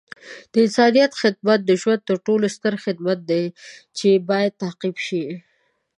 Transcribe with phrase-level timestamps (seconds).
[0.51, 3.45] د انسانیت خدمت د ژوند تر ټولو ستر هدف دی
[3.97, 5.25] چې باید تعقیب شي.